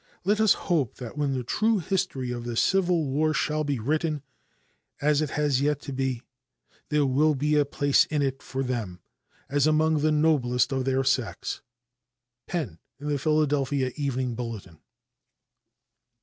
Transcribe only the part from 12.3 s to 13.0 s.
"Penn,"